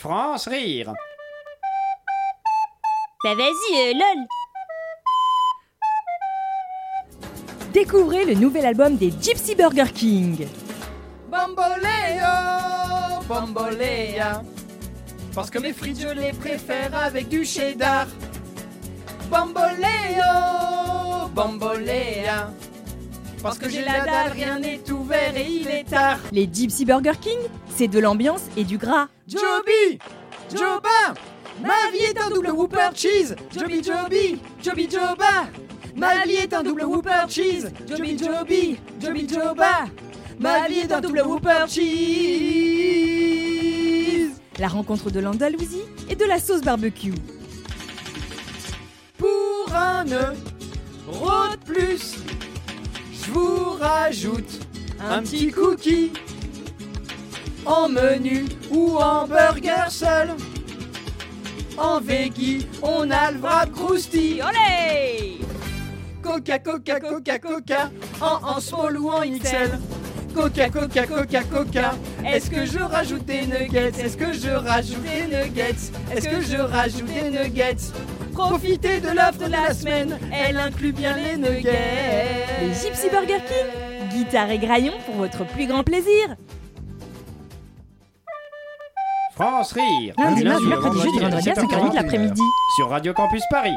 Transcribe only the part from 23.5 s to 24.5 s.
que j'ai la dalle,